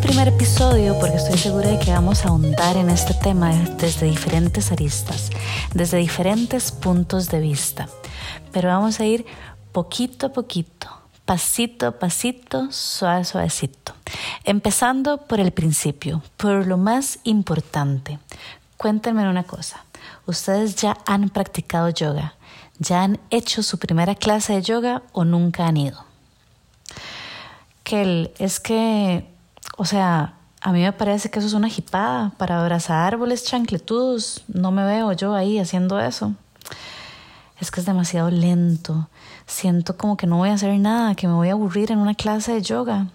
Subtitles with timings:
[0.00, 4.72] primer episodio porque estoy segura de que vamos a ahondar en este tema desde diferentes
[4.72, 5.30] aristas,
[5.74, 7.88] desde diferentes puntos de vista.
[8.52, 9.26] Pero vamos a ir
[9.72, 10.88] poquito a poquito,
[11.24, 13.94] pasito a pasito, suave, suavecito.
[14.44, 18.18] Empezando por el principio, por lo más importante.
[18.76, 19.84] Cuéntenme una cosa.
[20.26, 22.34] ¿Ustedes ya han practicado yoga?
[22.78, 26.04] ¿Ya han hecho su primera clase de yoga o nunca han ido?
[27.84, 29.29] Que es que,
[29.80, 34.44] o sea, a mí me parece que eso es una jipada para abrazar árboles chancletudos.
[34.46, 36.34] No me veo yo ahí haciendo eso.
[37.58, 39.08] Es que es demasiado lento.
[39.46, 42.14] Siento como que no voy a hacer nada, que me voy a aburrir en una
[42.14, 43.06] clase de yoga.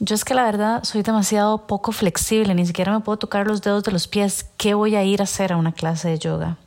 [0.00, 3.62] Yo es que la verdad soy demasiado poco flexible, ni siquiera me puedo tocar los
[3.62, 4.50] dedos de los pies.
[4.58, 6.58] ¿Qué voy a ir a hacer a una clase de yoga?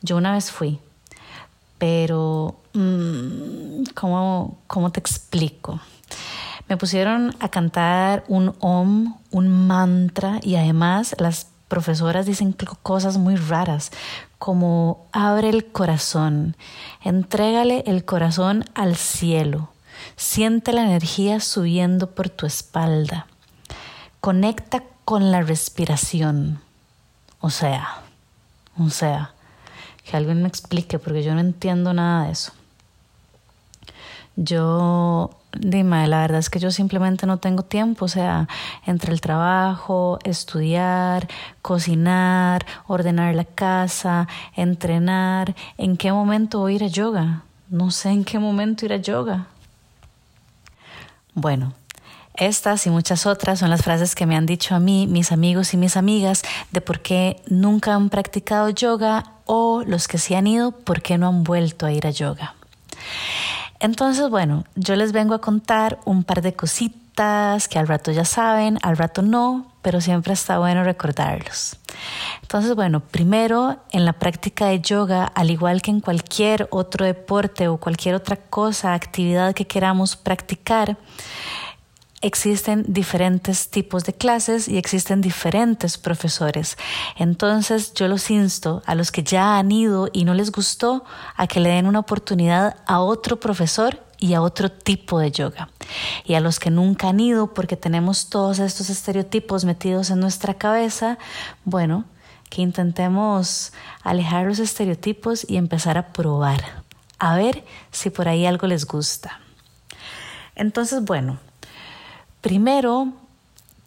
[0.00, 0.78] Yo una vez fui,
[1.76, 5.78] pero mmm, ¿cómo, ¿cómo te explico?
[6.68, 13.36] Me pusieron a cantar un om, un mantra y además las profesoras dicen cosas muy
[13.36, 13.90] raras
[14.38, 16.56] como abre el corazón,
[17.02, 19.70] entrégale el corazón al cielo
[20.16, 23.26] Siente la energía subiendo por tu espalda.
[24.20, 26.60] Conecta con la respiración.
[27.40, 28.02] O sea,
[28.78, 29.32] o sea,
[30.04, 32.52] que alguien me explique porque yo no entiendo nada de eso.
[34.40, 38.46] Yo, dime, la verdad es que yo simplemente no tengo tiempo, o sea,
[38.86, 41.26] entre el trabajo, estudiar,
[41.60, 47.42] cocinar, ordenar la casa, entrenar, ¿en qué momento voy a ir a yoga?
[47.68, 49.48] No sé en qué momento ir a yoga.
[51.34, 51.72] Bueno,
[52.36, 55.74] estas y muchas otras son las frases que me han dicho a mí, mis amigos
[55.74, 60.46] y mis amigas, de por qué nunca han practicado yoga o los que sí han
[60.46, 62.54] ido, por qué no han vuelto a ir a yoga.
[63.80, 68.24] Entonces, bueno, yo les vengo a contar un par de cositas que al rato ya
[68.24, 71.76] saben, al rato no, pero siempre está bueno recordarlos.
[72.42, 77.68] Entonces, bueno, primero en la práctica de yoga, al igual que en cualquier otro deporte
[77.68, 80.96] o cualquier otra cosa, actividad que queramos practicar,
[82.20, 86.76] existen diferentes tipos de clases y existen diferentes profesores.
[87.16, 91.04] Entonces yo los insto a los que ya han ido y no les gustó
[91.36, 95.68] a que le den una oportunidad a otro profesor y a otro tipo de yoga.
[96.24, 100.54] Y a los que nunca han ido porque tenemos todos estos estereotipos metidos en nuestra
[100.54, 101.18] cabeza,
[101.64, 102.04] bueno,
[102.50, 106.82] que intentemos alejar los estereotipos y empezar a probar,
[107.18, 109.40] a ver si por ahí algo les gusta.
[110.56, 111.38] Entonces, bueno,
[112.40, 113.12] primero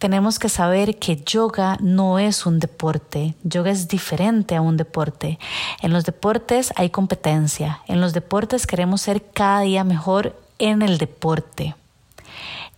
[0.01, 5.37] tenemos que saber que yoga no es un deporte, yoga es diferente a un deporte.
[5.81, 10.97] En los deportes hay competencia, en los deportes queremos ser cada día mejor en el
[10.97, 11.75] deporte.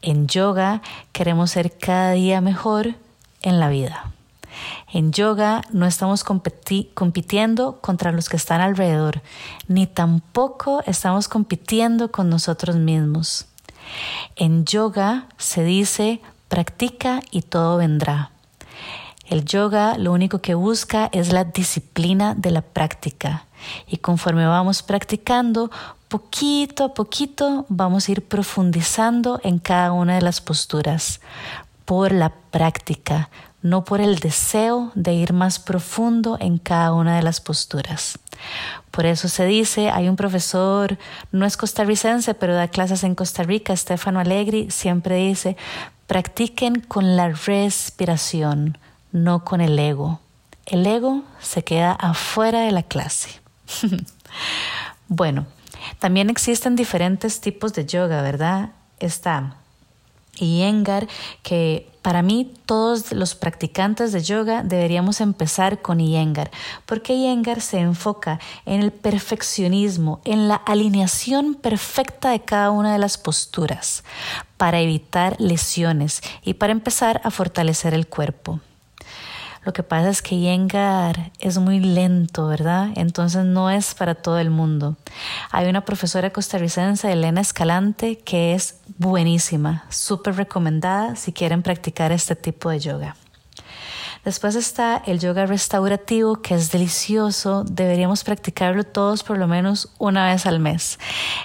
[0.01, 0.81] En yoga
[1.13, 2.95] queremos ser cada día mejor
[3.41, 4.11] en la vida.
[4.91, 9.21] En yoga no estamos compitiendo contra los que están alrededor,
[9.69, 13.47] ni tampoco estamos compitiendo con nosotros mismos.
[14.35, 18.31] En yoga se dice practica y todo vendrá.
[19.27, 23.45] El yoga lo único que busca es la disciplina de la práctica
[23.87, 25.71] y conforme vamos practicando,
[26.09, 31.21] poquito a poquito vamos a ir profundizando en cada una de las posturas
[31.85, 33.29] por la práctica,
[33.63, 38.19] no por el deseo de ir más profundo en cada una de las posturas.
[38.91, 40.99] Por eso se dice, hay un profesor,
[41.31, 45.57] no es costarricense, pero da clases en Costa Rica, Stefano Allegri, siempre dice,
[46.05, 48.77] practiquen con la respiración,
[49.13, 50.19] no con el ego.
[50.65, 53.29] El ego se queda afuera de la clase.
[55.07, 55.47] bueno,
[55.99, 58.71] también existen diferentes tipos de yoga, ¿verdad?
[58.99, 59.55] Está
[60.39, 61.07] Iyengar,
[61.43, 66.51] que para mí todos los practicantes de yoga deberíamos empezar con Iyengar,
[66.85, 72.99] porque Iyengar se enfoca en el perfeccionismo, en la alineación perfecta de cada una de
[72.99, 74.03] las posturas,
[74.57, 78.59] para evitar lesiones y para empezar a fortalecer el cuerpo.
[79.65, 82.89] Lo que pasa es que Yengar es muy lento, ¿verdad?
[82.95, 84.97] Entonces no es para todo el mundo.
[85.51, 92.35] Hay una profesora costarricense, Elena Escalante, que es buenísima, súper recomendada si quieren practicar este
[92.35, 93.15] tipo de yoga.
[94.25, 97.65] Después está el yoga restaurativo, que es delicioso.
[97.65, 100.97] Deberíamos practicarlo todos por lo menos una vez al mes.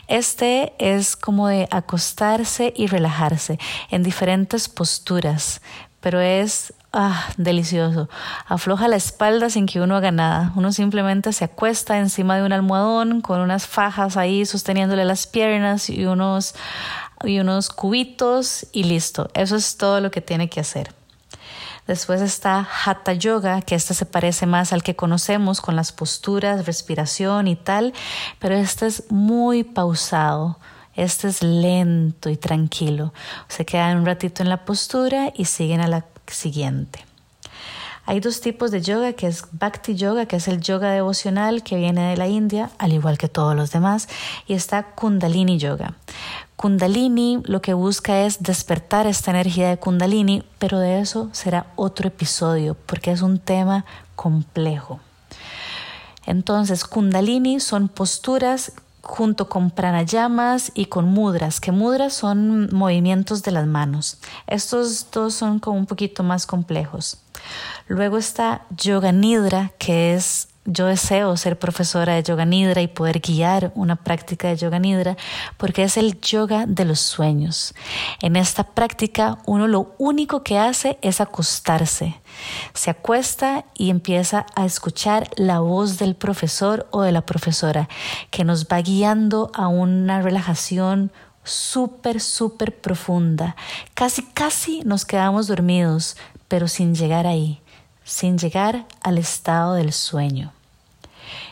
[0.07, 3.59] Este es como de acostarse y relajarse
[3.91, 5.61] en diferentes posturas,
[6.01, 8.09] pero es Ah, delicioso.
[8.47, 10.53] Afloja la espalda sin que uno haga nada.
[10.57, 15.91] Uno simplemente se acuesta encima de un almohadón con unas fajas ahí sosteniéndole las piernas
[15.91, 16.55] y unos
[17.25, 19.31] y unos cubitos y listo.
[19.35, 20.95] Eso es todo lo que tiene que hacer.
[21.87, 26.67] Después está Hatha Yoga, que este se parece más al que conocemos con las posturas,
[26.67, 27.95] respiración y tal,
[28.39, 30.59] pero este es muy pausado.
[30.95, 33.15] Este es lento y tranquilo.
[33.49, 37.05] Se quedan un ratito en la postura y siguen a la siguiente.
[38.09, 41.77] Hay dos tipos de yoga, que es Bhakti Yoga, que es el yoga devocional que
[41.77, 44.09] viene de la India, al igual que todos los demás,
[44.47, 45.93] y está Kundalini Yoga.
[46.57, 52.09] Kundalini lo que busca es despertar esta energía de Kundalini, pero de eso será otro
[52.09, 53.85] episodio, porque es un tema
[54.17, 55.01] complejo.
[56.25, 58.73] Entonces, Kundalini son posturas
[59.09, 64.19] junto con pranayamas y con mudras, que mudras son movimientos de las manos.
[64.47, 67.17] Estos dos son como un poquito más complejos.
[67.87, 73.21] Luego está Yoga Nidra, que es yo deseo ser profesora de yoga nidra y poder
[73.21, 75.17] guiar una práctica de yoga nidra
[75.57, 77.75] porque es el yoga de los sueños.
[78.21, 82.21] En esta práctica uno lo único que hace es acostarse.
[82.75, 87.89] Se acuesta y empieza a escuchar la voz del profesor o de la profesora
[88.31, 91.11] que nos va guiando a una relajación
[91.45, 93.57] súper, súper profunda.
[93.95, 97.63] Casi, casi nos quedamos dormidos, pero sin llegar ahí,
[98.05, 100.53] sin llegar al estado del sueño.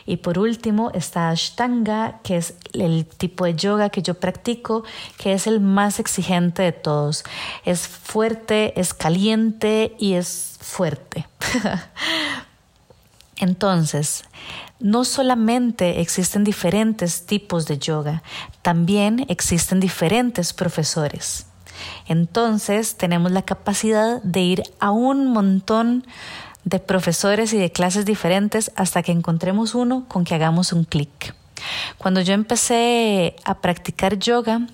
[0.05, 4.83] Y por último está Ashtanga, que es el tipo de yoga que yo practico,
[5.17, 7.23] que es el más exigente de todos.
[7.65, 11.27] Es fuerte, es caliente y es fuerte.
[13.37, 14.23] Entonces,
[14.79, 18.23] no solamente existen diferentes tipos de yoga,
[18.61, 21.47] también existen diferentes profesores.
[22.07, 26.05] Entonces, tenemos la capacidad de ir a un montón
[26.63, 31.33] de profesores y de clases diferentes hasta que encontremos uno con que hagamos un clic.
[31.97, 34.67] Cuando yo empecé a practicar yoga,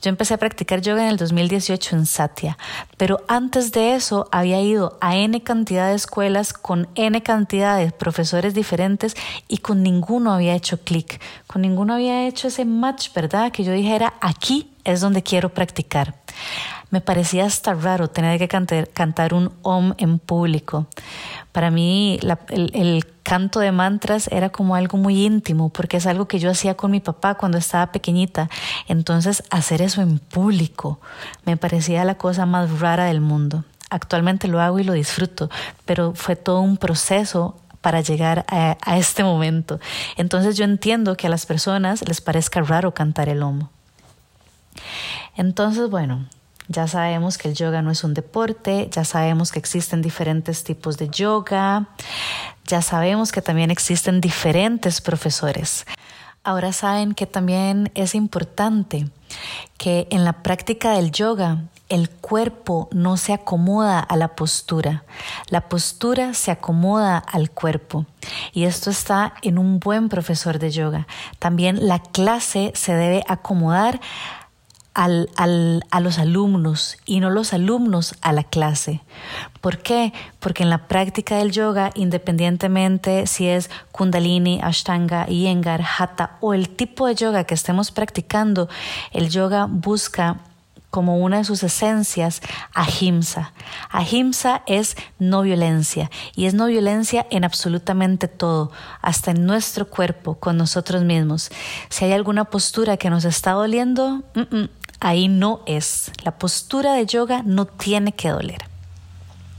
[0.00, 2.58] yo empecé a practicar yoga en el 2018 en Satya,
[2.96, 7.92] pero antes de eso había ido a N cantidad de escuelas con N cantidad de
[7.92, 9.14] profesores diferentes
[9.48, 13.52] y con ninguno había hecho clic, con ninguno había hecho ese match, ¿verdad?
[13.52, 16.14] Que yo dijera, aquí es donde quiero practicar.
[16.92, 18.48] Me parecía hasta raro tener que
[18.92, 20.86] cantar, un om en público.
[21.50, 26.38] Para mí el, canto de mantras era como algo muy íntimo porque es algo que
[26.38, 28.50] yo hacía con mi papá cuando estaba pequeñita.
[28.88, 31.00] Entonces hacer eso en público
[31.46, 33.64] me parecía la cosa más rara del mundo.
[33.88, 35.48] Actualmente lo hago y lo disfruto,
[35.86, 39.80] pero fue todo un proceso para llegar a, este momento.
[40.16, 43.70] Entonces yo entiendo que a las personas les parezca raro cantar el lomo.
[45.36, 46.26] Entonces, bueno,
[46.68, 50.96] ya sabemos que el yoga no es un deporte, ya sabemos que existen diferentes tipos
[50.96, 51.88] de yoga,
[52.66, 55.86] ya sabemos que también existen diferentes profesores.
[56.44, 59.08] Ahora saben que también es importante
[59.78, 65.04] que en la práctica del yoga el cuerpo no se acomoda a la postura,
[65.48, 68.06] la postura se acomoda al cuerpo.
[68.52, 71.06] Y esto está en un buen profesor de yoga.
[71.38, 74.00] También la clase se debe acomodar
[74.94, 79.00] al, al, a los alumnos y no los alumnos a la clase.
[79.60, 80.12] ¿Por qué?
[80.38, 86.68] Porque en la práctica del yoga, independientemente si es kundalini, ashtanga, iyengar, hatha o el
[86.68, 88.68] tipo de yoga que estemos practicando,
[89.12, 90.40] el yoga busca
[90.92, 92.42] como una de sus esencias
[92.74, 93.54] ahimsa.
[93.88, 98.70] Ahimsa es no violencia y es no violencia en absolutamente todo,
[99.00, 101.50] hasta en nuestro cuerpo, con nosotros mismos.
[101.88, 104.22] Si hay alguna postura que nos está doliendo,
[105.02, 106.12] ahí no es.
[106.24, 108.64] La postura de yoga no tiene que doler.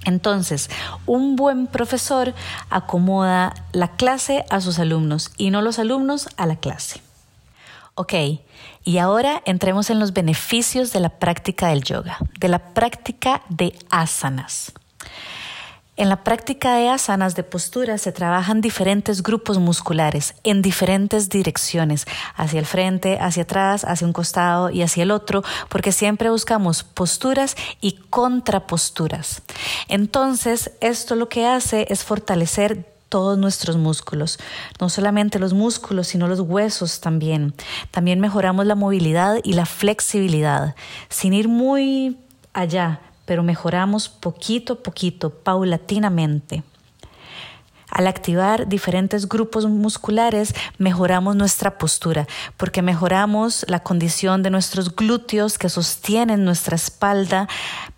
[0.05, 0.69] Entonces,
[1.05, 2.33] un buen profesor
[2.69, 7.01] acomoda la clase a sus alumnos y no los alumnos a la clase.
[7.95, 8.13] Ok,
[8.83, 13.77] y ahora entremos en los beneficios de la práctica del yoga, de la práctica de
[13.89, 14.73] asanas.
[15.95, 22.05] En la práctica de asanas de postura se trabajan diferentes grupos musculares en diferentes direcciones,
[22.35, 26.83] hacia el frente, hacia atrás, hacia un costado y hacia el otro, porque siempre buscamos
[26.83, 29.43] posturas y contraposturas.
[29.87, 34.39] Entonces, esto lo que hace es fortalecer todos nuestros músculos,
[34.79, 37.53] no solamente los músculos, sino los huesos también.
[37.91, 40.75] También mejoramos la movilidad y la flexibilidad,
[41.09, 42.17] sin ir muy
[42.53, 46.63] allá, pero mejoramos poquito a poquito, paulatinamente.
[47.93, 52.25] Al activar diferentes grupos musculares, mejoramos nuestra postura,
[52.57, 57.47] porque mejoramos la condición de nuestros glúteos que sostienen nuestra espalda,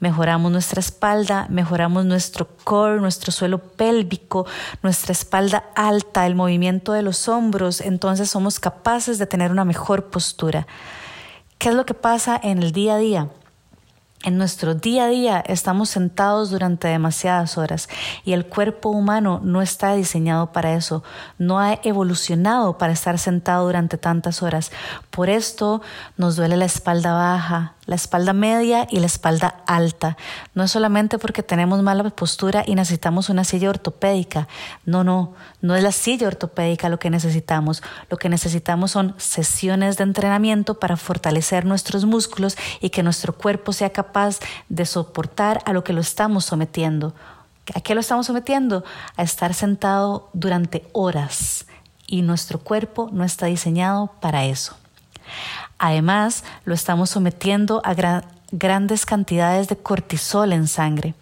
[0.01, 4.45] mejoramos nuestra espalda, mejoramos nuestro core, nuestro suelo pélvico,
[4.83, 10.07] nuestra espalda alta, el movimiento de los hombros, entonces somos capaces de tener una mejor
[10.07, 10.67] postura.
[11.57, 13.29] ¿Qué es lo que pasa en el día a día?
[14.23, 17.89] En nuestro día a día estamos sentados durante demasiadas horas
[18.23, 21.03] y el cuerpo humano no está diseñado para eso,
[21.37, 24.71] no ha evolucionado para estar sentado durante tantas horas.
[25.11, 25.83] Por esto
[26.17, 30.17] nos duele la espalda baja, la espalda media y la espalda alta.
[30.53, 34.47] No es solamente porque tenemos mala postura y necesitamos una silla ortopédica.
[34.85, 37.83] No, no, no es la silla ortopédica lo que necesitamos.
[38.09, 43.73] Lo que necesitamos son sesiones de entrenamiento para fortalecer nuestros músculos y que nuestro cuerpo
[43.73, 44.39] sea capaz
[44.69, 47.13] de soportar a lo que lo estamos sometiendo.
[47.73, 48.83] ¿A qué lo estamos sometiendo?
[49.15, 51.65] A estar sentado durante horas
[52.07, 54.75] y nuestro cuerpo no está diseñado para eso.
[55.77, 57.95] Además, lo estamos sometiendo a
[58.51, 61.13] grandes cantidades de cortisol en sangre.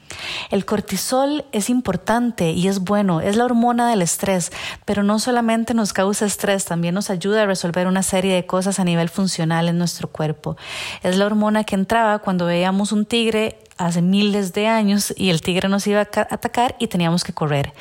[0.52, 4.52] El cortisol es importante y es bueno, es la hormona del estrés,
[4.86, 8.80] pero no solamente nos causa estrés, también nos ayuda a resolver una serie de cosas
[8.80, 10.56] a nivel funcional en nuestro cuerpo.
[11.02, 15.42] Es la hormona que entraba cuando veíamos un tigre hace miles de años y el
[15.42, 17.74] tigre nos iba a atacar y teníamos que correr.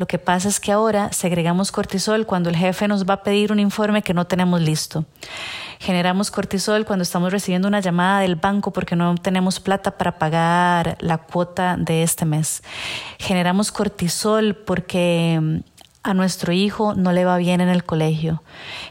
[0.00, 3.52] Lo que pasa es que ahora segregamos cortisol cuando el jefe nos va a pedir
[3.52, 5.04] un informe que no tenemos listo.
[5.80, 10.98] Generamos cortisol cuando estamos recibiendo una llamada del banco porque no tenemos plata para pagar
[11.00, 12.62] la cuota de este mes.
[13.18, 15.56] Generamos cortisol porque mm,
[16.02, 18.42] a nuestro hijo no le va bien en el colegio.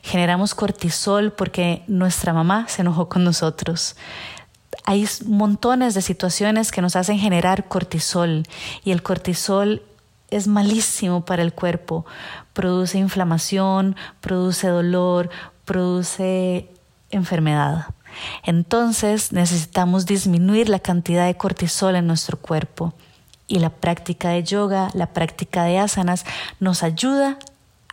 [0.01, 3.95] Generamos cortisol porque nuestra mamá se enojó con nosotros.
[4.83, 8.47] Hay montones de situaciones que nos hacen generar cortisol
[8.83, 9.83] y el cortisol
[10.31, 12.07] es malísimo para el cuerpo.
[12.53, 15.29] Produce inflamación, produce dolor,
[15.65, 16.67] produce
[17.11, 17.87] enfermedad.
[18.43, 22.93] Entonces necesitamos disminuir la cantidad de cortisol en nuestro cuerpo.
[23.47, 26.25] Y la práctica de yoga, la práctica de asanas,
[26.59, 27.37] nos ayuda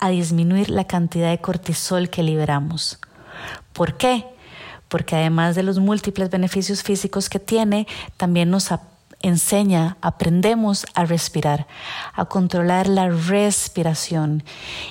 [0.00, 2.98] a disminuir la cantidad de cortisol que liberamos.
[3.72, 4.26] ¿Por qué?
[4.88, 11.04] Porque además de los múltiples beneficios físicos que tiene, también nos apoya enseña, aprendemos a
[11.04, 11.66] respirar,
[12.12, 14.44] a controlar la respiración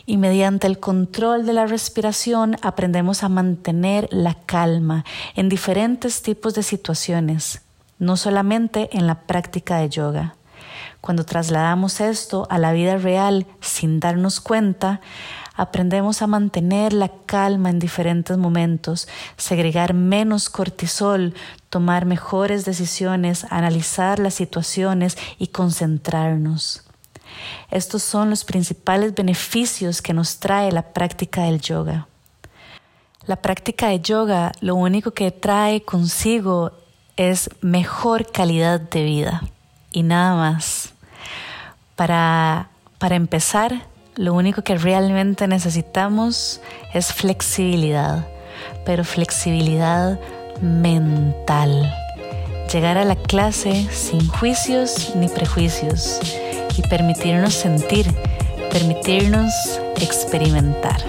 [0.05, 5.05] y mediante el control de la respiración aprendemos a mantener la calma
[5.35, 7.61] en diferentes tipos de situaciones,
[7.99, 10.35] no solamente en la práctica de yoga.
[11.01, 15.01] Cuando trasladamos esto a la vida real sin darnos cuenta,
[15.55, 19.07] aprendemos a mantener la calma en diferentes momentos,
[19.37, 21.33] segregar menos cortisol,
[21.69, 26.83] tomar mejores decisiones, analizar las situaciones y concentrarnos.
[27.71, 32.07] Estos son los principales beneficios que nos trae la práctica del yoga.
[33.25, 36.71] La práctica de yoga lo único que trae consigo
[37.17, 39.43] es mejor calidad de vida
[39.91, 40.93] y nada más.
[41.95, 42.69] Para,
[42.99, 46.61] para empezar, lo único que realmente necesitamos
[46.93, 48.25] es flexibilidad,
[48.85, 50.19] pero flexibilidad
[50.61, 51.93] mental.
[52.71, 56.19] Llegar a la clase sin juicios ni prejuicios
[56.77, 58.05] y permitirnos sentir,
[58.71, 59.51] permitirnos
[60.01, 61.01] experimentar.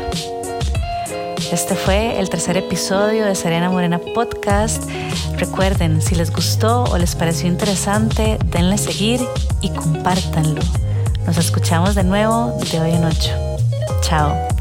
[1.53, 4.83] Este fue el tercer episodio de Serena Morena Podcast.
[5.37, 9.21] Recuerden, si les gustó o les pareció interesante, denle seguir
[9.61, 10.63] y compártanlo.
[11.27, 13.31] Nos escuchamos de nuevo de hoy en ocho.
[14.01, 14.56] Chao.